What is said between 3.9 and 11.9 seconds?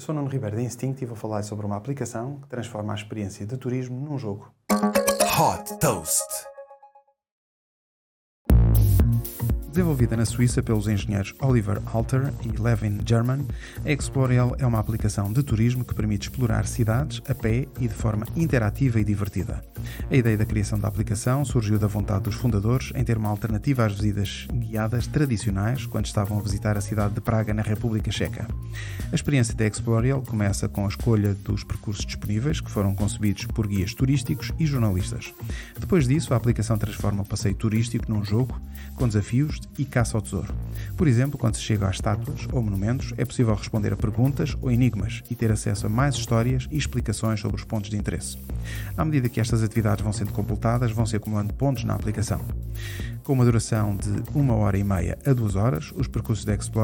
num jogo. Hot Toast. Desenvolvida na Suíça pelos engenheiros Oliver